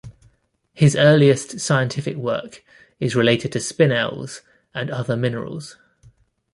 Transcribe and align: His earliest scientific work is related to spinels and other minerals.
His 0.73 0.95
earliest 0.95 1.59
scientific 1.59 2.17
work 2.17 2.65
is 2.99 3.15
related 3.15 3.51
to 3.51 3.59
spinels 3.59 4.41
and 4.73 4.89
other 4.89 5.15
minerals. 5.15 5.77